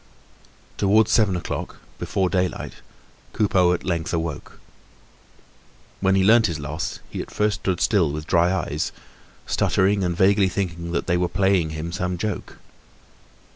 Towards 0.79 1.11
seven 1.11 1.35
o'clock, 1.35 1.75
before 1.99 2.27
daylight, 2.27 2.73
Coupeau 3.33 3.71
at 3.71 3.83
length 3.83 4.11
awoke. 4.15 4.59
When 5.99 6.15
he 6.15 6.23
learnt 6.23 6.47
his 6.47 6.57
loss 6.59 6.99
he 7.11 7.21
at 7.21 7.29
first 7.29 7.59
stood 7.59 7.79
still 7.79 8.11
with 8.11 8.25
dry 8.25 8.51
eyes, 8.51 8.91
stuttering 9.45 10.03
and 10.03 10.17
vaguely 10.17 10.49
thinking 10.49 10.91
that 10.93 11.05
they 11.05 11.17
were 11.17 11.29
playing 11.29 11.69
him 11.69 11.91
some 11.91 12.17
joke. 12.17 12.57